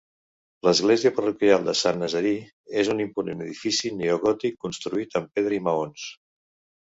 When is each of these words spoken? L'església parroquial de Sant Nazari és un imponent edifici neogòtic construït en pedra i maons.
L'església 0.67 1.09
parroquial 1.17 1.67
de 1.67 1.75
Sant 1.81 1.99
Nazari 2.03 2.31
és 2.83 2.89
un 2.95 3.03
imponent 3.05 3.45
edifici 3.47 3.93
neogòtic 3.99 4.57
construït 4.67 5.13
en 5.21 5.27
pedra 5.37 5.59
i 5.59 5.63
maons. 5.69 6.07